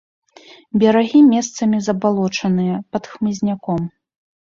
[0.83, 3.81] Берагі месцамі забалочаныя, пад хмызняком.